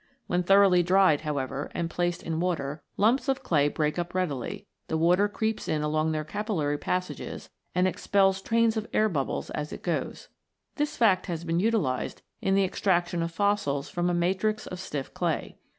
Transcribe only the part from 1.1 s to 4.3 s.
however, and placed in water, lumps of clay break up